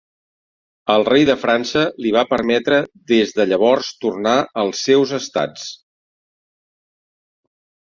[0.93, 2.81] El rei de França li va permetre
[3.13, 5.73] des de llavors tornar als seus estats.